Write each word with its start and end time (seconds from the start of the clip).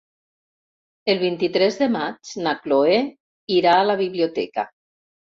El 1.13 1.19
vint-i-tres 1.23 1.75
de 1.81 1.89
maig 1.95 2.31
na 2.47 2.53
Chloé 2.63 2.95
irà 3.57 3.75
a 3.81 3.85
la 3.91 3.97
biblioteca. 4.01 4.65